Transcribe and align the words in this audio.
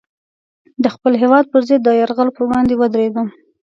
د 0.83 0.85
خپل 0.95 1.13
هېواد 1.21 1.45
پر 1.51 1.61
ضد 1.67 1.81
د 1.83 1.89
یرغل 2.01 2.29
پر 2.35 2.43
وړاندې 2.45 2.73
ودرېدم. 2.77 3.27